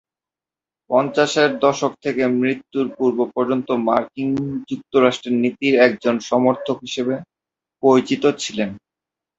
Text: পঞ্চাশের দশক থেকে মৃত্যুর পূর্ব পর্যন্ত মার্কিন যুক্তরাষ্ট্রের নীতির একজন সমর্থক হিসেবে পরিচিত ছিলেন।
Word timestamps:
পঞ্চাশের 0.89 1.49
দশক 1.59 1.91
থেকে 2.03 2.23
মৃত্যুর 2.39 2.87
পূর্ব 2.97 3.19
পর্যন্ত 3.35 3.67
মার্কিন 3.87 4.29
যুক্তরাষ্ট্রের 4.69 5.35
নীতির 5.43 5.75
একজন 5.87 6.15
সমর্থক 6.29 6.77
হিসেবে 6.79 7.15
পরিচিত 7.83 8.23
ছিলেন। 8.41 8.69